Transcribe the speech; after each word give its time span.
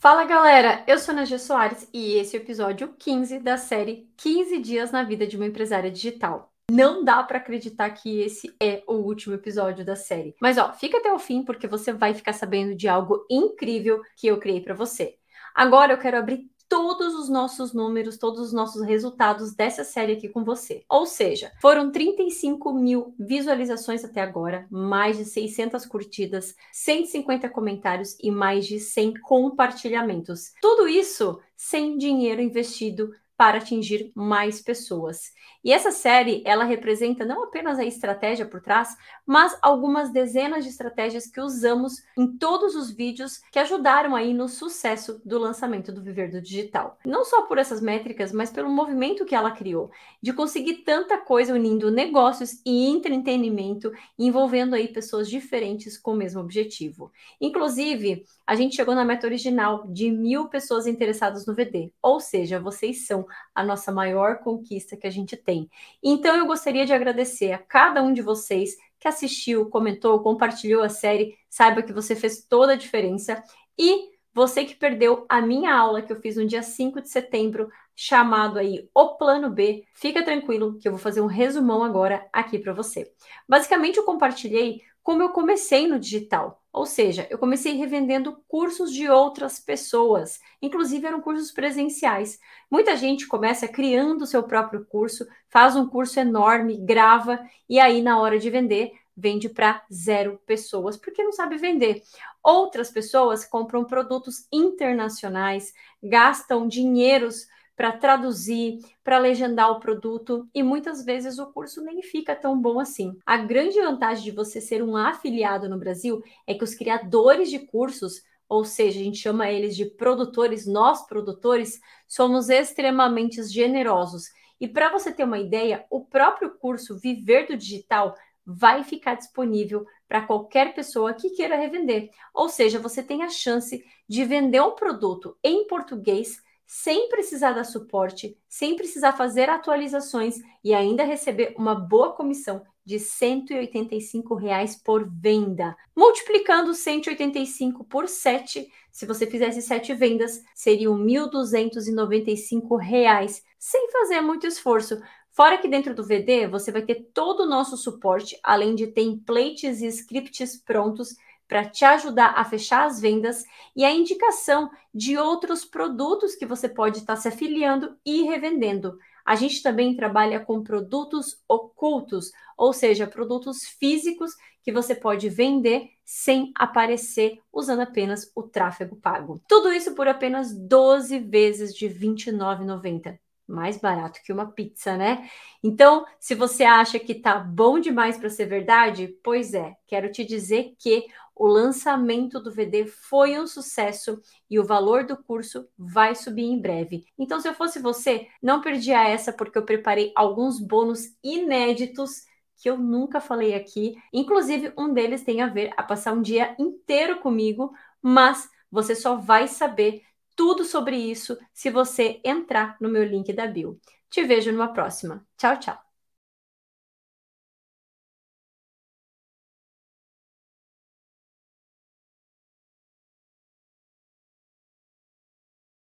Fala 0.00 0.24
galera, 0.24 0.82
eu 0.86 0.98
sou 0.98 1.14
a 1.14 1.26
G 1.26 1.38
Soares 1.38 1.86
e 1.92 2.14
esse 2.14 2.34
é 2.34 2.40
o 2.40 2.42
episódio 2.42 2.94
15 2.98 3.38
da 3.38 3.58
série 3.58 4.08
15 4.16 4.58
Dias 4.58 4.90
na 4.90 5.02
Vida 5.02 5.26
de 5.26 5.36
uma 5.36 5.44
Empresária 5.44 5.90
Digital. 5.90 6.50
Não 6.70 7.04
dá 7.04 7.22
para 7.22 7.36
acreditar 7.36 7.90
que 7.90 8.18
esse 8.18 8.56
é 8.62 8.82
o 8.86 8.94
último 8.94 9.34
episódio 9.34 9.84
da 9.84 9.94
série. 9.94 10.34
Mas 10.40 10.56
ó, 10.56 10.72
fica 10.72 10.96
até 10.96 11.12
o 11.12 11.18
fim 11.18 11.44
porque 11.44 11.66
você 11.66 11.92
vai 11.92 12.14
ficar 12.14 12.32
sabendo 12.32 12.74
de 12.74 12.88
algo 12.88 13.26
incrível 13.30 14.00
que 14.16 14.26
eu 14.26 14.38
criei 14.38 14.62
para 14.62 14.72
você. 14.72 15.16
Agora 15.54 15.92
eu 15.92 15.98
quero 15.98 16.16
abrir 16.16 16.50
todos 16.70 17.16
os 17.16 17.28
nossos 17.28 17.72
números, 17.72 18.16
todos 18.16 18.38
os 18.38 18.52
nossos 18.52 18.82
resultados 18.82 19.52
dessa 19.52 19.82
série 19.82 20.12
aqui 20.12 20.28
com 20.28 20.44
você. 20.44 20.84
Ou 20.88 21.04
seja, 21.04 21.50
foram 21.60 21.90
35 21.90 22.72
mil 22.72 23.12
visualizações 23.18 24.04
até 24.04 24.20
agora, 24.20 24.68
mais 24.70 25.18
de 25.18 25.24
600 25.24 25.84
curtidas, 25.84 26.54
150 26.72 27.48
comentários 27.48 28.16
e 28.22 28.30
mais 28.30 28.68
de 28.68 28.78
100 28.78 29.14
compartilhamentos. 29.22 30.52
Tudo 30.62 30.86
isso 30.86 31.40
sem 31.56 31.98
dinheiro 31.98 32.40
investido 32.40 33.12
para 33.40 33.56
atingir 33.56 34.12
mais 34.14 34.60
pessoas. 34.60 35.32
E 35.64 35.72
essa 35.72 35.90
série, 35.90 36.42
ela 36.44 36.62
representa 36.62 37.24
não 37.24 37.44
apenas 37.44 37.78
a 37.78 37.84
estratégia 37.86 38.44
por 38.44 38.60
trás, 38.60 38.94
mas 39.26 39.56
algumas 39.62 40.10
dezenas 40.10 40.62
de 40.62 40.68
estratégias 40.68 41.26
que 41.26 41.40
usamos 41.40 42.02
em 42.18 42.36
todos 42.36 42.74
os 42.74 42.90
vídeos 42.90 43.40
que 43.50 43.58
ajudaram 43.58 44.14
aí 44.14 44.34
no 44.34 44.46
sucesso 44.46 45.22
do 45.24 45.38
lançamento 45.38 45.90
do 45.90 46.02
Viver 46.02 46.30
do 46.30 46.40
Digital. 46.40 46.98
Não 47.02 47.24
só 47.24 47.42
por 47.42 47.56
essas 47.56 47.80
métricas, 47.80 48.30
mas 48.30 48.50
pelo 48.50 48.68
movimento 48.68 49.24
que 49.24 49.34
ela 49.34 49.52
criou, 49.52 49.90
de 50.20 50.34
conseguir 50.34 50.82
tanta 50.84 51.16
coisa 51.16 51.54
unindo 51.54 51.90
negócios 51.90 52.60
e 52.64 52.88
entretenimento, 52.88 53.90
envolvendo 54.18 54.74
aí 54.74 54.88
pessoas 54.88 55.30
diferentes 55.30 55.96
com 55.96 56.12
o 56.12 56.16
mesmo 56.16 56.42
objetivo. 56.42 57.10
Inclusive, 57.40 58.24
a 58.46 58.54
gente 58.54 58.76
chegou 58.76 58.94
na 58.94 59.04
meta 59.04 59.26
original 59.26 59.86
de 59.86 60.10
mil 60.10 60.48
pessoas 60.48 60.86
interessadas 60.86 61.46
no 61.46 61.54
VD, 61.54 61.90
ou 62.02 62.20
seja, 62.20 62.60
vocês 62.60 63.06
são 63.06 63.26
a 63.54 63.62
nossa 63.62 63.92
maior 63.92 64.38
conquista 64.38 64.96
que 64.96 65.06
a 65.06 65.10
gente 65.10 65.36
tem. 65.36 65.70
Então 66.02 66.36
eu 66.36 66.46
gostaria 66.46 66.86
de 66.86 66.92
agradecer 66.92 67.52
a 67.52 67.58
cada 67.58 68.02
um 68.02 68.12
de 68.12 68.22
vocês 68.22 68.76
que 68.98 69.08
assistiu, 69.08 69.68
comentou, 69.70 70.22
compartilhou 70.22 70.82
a 70.82 70.88
série, 70.88 71.36
saiba 71.48 71.82
que 71.82 71.92
você 71.92 72.14
fez 72.14 72.44
toda 72.44 72.74
a 72.74 72.76
diferença. 72.76 73.42
E 73.78 74.10
você 74.32 74.64
que 74.64 74.74
perdeu 74.74 75.26
a 75.28 75.40
minha 75.40 75.74
aula 75.74 76.02
que 76.02 76.12
eu 76.12 76.20
fiz 76.20 76.36
no 76.36 76.46
dia 76.46 76.62
5 76.62 77.00
de 77.00 77.08
setembro, 77.08 77.70
chamado 77.96 78.58
aí 78.58 78.88
O 78.94 79.16
Plano 79.16 79.50
B, 79.50 79.84
fica 79.94 80.24
tranquilo 80.24 80.78
que 80.78 80.86
eu 80.86 80.92
vou 80.92 81.00
fazer 81.00 81.20
um 81.20 81.26
resumão 81.26 81.82
agora 81.82 82.26
aqui 82.32 82.58
para 82.58 82.72
você. 82.72 83.12
Basicamente, 83.48 83.96
eu 83.96 84.04
compartilhei 84.04 84.82
como 85.10 85.24
eu 85.24 85.30
comecei 85.30 85.88
no 85.88 85.98
digital. 85.98 86.62
Ou 86.72 86.86
seja, 86.86 87.26
eu 87.28 87.36
comecei 87.36 87.72
revendendo 87.72 88.40
cursos 88.46 88.92
de 88.92 89.08
outras 89.10 89.58
pessoas, 89.58 90.38
inclusive 90.62 91.04
eram 91.04 91.20
cursos 91.20 91.50
presenciais. 91.50 92.38
Muita 92.70 92.96
gente 92.96 93.26
começa 93.26 93.66
criando 93.66 94.24
seu 94.24 94.44
próprio 94.44 94.86
curso, 94.86 95.26
faz 95.48 95.74
um 95.74 95.84
curso 95.88 96.20
enorme, 96.20 96.78
grava 96.78 97.40
e 97.68 97.80
aí 97.80 98.00
na 98.00 98.20
hora 98.20 98.38
de 98.38 98.48
vender 98.50 98.92
vende 99.16 99.48
para 99.48 99.84
zero 99.92 100.40
pessoas 100.46 100.96
porque 100.96 101.24
não 101.24 101.32
sabe 101.32 101.56
vender. 101.56 102.04
Outras 102.40 102.88
pessoas 102.88 103.44
compram 103.44 103.84
produtos 103.84 104.46
internacionais, 104.52 105.72
gastam 106.00 106.68
dinheiros 106.68 107.48
para 107.80 107.92
traduzir, 107.92 108.78
para 109.02 109.16
legendar 109.16 109.70
o 109.70 109.80
produto 109.80 110.46
e 110.54 110.62
muitas 110.62 111.02
vezes 111.02 111.38
o 111.38 111.46
curso 111.46 111.82
nem 111.82 112.02
fica 112.02 112.36
tão 112.36 112.60
bom 112.60 112.78
assim. 112.78 113.16
A 113.24 113.38
grande 113.38 113.80
vantagem 113.80 114.22
de 114.22 114.30
você 114.32 114.60
ser 114.60 114.82
um 114.82 114.98
afiliado 114.98 115.66
no 115.66 115.78
Brasil 115.78 116.22
é 116.46 116.52
que 116.52 116.62
os 116.62 116.74
criadores 116.74 117.48
de 117.48 117.58
cursos 117.58 118.22
ou 118.46 118.66
seja, 118.66 119.00
a 119.00 119.02
gente 119.02 119.16
chama 119.16 119.48
eles 119.48 119.74
de 119.74 119.86
produtores, 119.86 120.66
nós 120.66 121.06
produtores 121.06 121.80
somos 122.06 122.50
extremamente 122.50 123.42
generosos. 123.44 124.24
E 124.60 124.68
para 124.68 124.90
você 124.90 125.10
ter 125.10 125.24
uma 125.24 125.38
ideia, 125.38 125.86
o 125.88 126.04
próprio 126.04 126.50
curso 126.58 126.98
Viver 126.98 127.46
do 127.46 127.56
Digital 127.56 128.14
vai 128.44 128.84
ficar 128.84 129.14
disponível 129.14 129.86
para 130.06 130.26
qualquer 130.26 130.74
pessoa 130.74 131.14
que 131.14 131.30
queira 131.30 131.56
revender. 131.56 132.10
Ou 132.34 132.46
seja, 132.50 132.78
você 132.78 133.02
tem 133.02 133.22
a 133.22 133.30
chance 133.30 133.82
de 134.06 134.24
vender 134.26 134.60
um 134.60 134.74
produto 134.74 135.38
em 135.42 135.66
português 135.66 136.42
sem 136.72 137.08
precisar 137.08 137.50
dar 137.50 137.64
suporte, 137.64 138.38
sem 138.48 138.76
precisar 138.76 139.14
fazer 139.14 139.50
atualizações 139.50 140.36
e 140.62 140.72
ainda 140.72 141.02
receber 141.02 141.52
uma 141.58 141.74
boa 141.74 142.12
comissão 142.12 142.62
de 142.84 142.96
185 142.96 144.36
reais 144.36 144.80
por 144.80 145.04
venda. 145.04 145.76
Multiplicando 145.96 146.72
185 146.72 147.82
por 147.82 148.06
7, 148.06 148.70
se 148.92 149.04
você 149.04 149.26
fizesse 149.26 149.60
7 149.62 149.94
vendas, 149.94 150.44
seriam 150.54 150.96
1.295 150.96 152.78
reais, 152.78 153.42
sem 153.58 153.90
fazer 153.90 154.20
muito 154.20 154.46
esforço. 154.46 155.02
Fora 155.32 155.58
que 155.58 155.66
dentro 155.66 155.92
do 155.92 156.06
VD 156.06 156.46
você 156.46 156.70
vai 156.70 156.82
ter 156.82 157.10
todo 157.12 157.40
o 157.40 157.48
nosso 157.48 157.76
suporte, 157.76 158.38
além 158.44 158.76
de 158.76 158.86
templates 158.86 159.80
e 159.80 159.88
scripts 159.88 160.56
prontos 160.56 161.16
para 161.50 161.68
te 161.68 161.84
ajudar 161.84 162.34
a 162.36 162.44
fechar 162.44 162.84
as 162.84 163.00
vendas 163.00 163.44
e 163.74 163.84
a 163.84 163.90
indicação 163.90 164.70
de 164.94 165.18
outros 165.18 165.64
produtos 165.64 166.36
que 166.36 166.46
você 166.46 166.68
pode 166.68 166.98
estar 166.98 167.16
se 167.16 167.26
afiliando 167.26 167.96
e 168.06 168.22
revendendo. 168.22 168.96
A 169.26 169.34
gente 169.34 169.60
também 169.60 169.96
trabalha 169.96 170.38
com 170.38 170.62
produtos 170.62 171.42
ocultos, 171.48 172.30
ou 172.56 172.72
seja, 172.72 173.04
produtos 173.04 173.64
físicos 173.64 174.30
que 174.62 174.70
você 174.70 174.94
pode 174.94 175.28
vender 175.28 175.90
sem 176.04 176.52
aparecer 176.54 177.40
usando 177.52 177.80
apenas 177.80 178.30
o 178.32 178.44
tráfego 178.44 178.94
pago. 178.94 179.42
Tudo 179.48 179.72
isso 179.72 179.92
por 179.96 180.06
apenas 180.06 180.56
12 180.56 181.18
vezes 181.18 181.74
de 181.74 181.88
R$ 181.88 181.94
29,90 181.98 183.18
mais 183.50 183.78
barato 183.78 184.20
que 184.24 184.32
uma 184.32 184.50
pizza, 184.50 184.96
né? 184.96 185.28
Então, 185.62 186.04
se 186.18 186.34
você 186.34 186.64
acha 186.64 186.98
que 186.98 187.14
tá 187.14 187.38
bom 187.38 187.78
demais 187.78 188.16
para 188.16 188.30
ser 188.30 188.46
verdade, 188.46 189.08
pois 189.22 189.52
é, 189.54 189.74
quero 189.86 190.10
te 190.10 190.24
dizer 190.24 190.74
que 190.78 191.06
o 191.34 191.46
lançamento 191.46 192.38
do 192.38 192.52
VD 192.52 192.86
foi 192.86 193.38
um 193.40 193.46
sucesso 193.46 194.20
e 194.48 194.58
o 194.58 194.64
valor 194.64 195.04
do 195.04 195.16
curso 195.16 195.66
vai 195.78 196.14
subir 196.14 196.44
em 196.44 196.60
breve. 196.60 197.04
Então, 197.18 197.40
se 197.40 197.48
eu 197.48 197.54
fosse 197.54 197.78
você, 197.78 198.26
não 198.42 198.60
perdia 198.60 199.08
essa 199.08 199.32
porque 199.32 199.56
eu 199.56 199.64
preparei 199.64 200.12
alguns 200.14 200.60
bônus 200.60 201.16
inéditos 201.24 202.24
que 202.60 202.68
eu 202.68 202.76
nunca 202.76 203.20
falei 203.20 203.54
aqui. 203.54 203.94
Inclusive, 204.12 204.72
um 204.76 204.92
deles 204.92 205.24
tem 205.24 205.40
a 205.40 205.46
ver 205.46 205.72
a 205.76 205.82
passar 205.82 206.12
um 206.12 206.20
dia 206.20 206.54
inteiro 206.58 207.20
comigo, 207.20 207.72
mas 208.02 208.48
você 208.70 208.94
só 208.94 209.16
vai 209.16 209.48
saber 209.48 210.02
tudo 210.40 210.64
sobre 210.64 210.96
isso 210.96 211.36
se 211.52 211.68
você 211.68 212.18
entrar 212.24 212.78
no 212.80 212.88
meu 212.88 213.04
link 213.04 213.30
da 213.30 213.46
bio. 213.46 213.78
Te 214.08 214.24
vejo 214.24 214.50
numa 214.50 214.72
próxima. 214.72 215.22
Tchau, 215.36 215.58
tchau. 215.58 215.89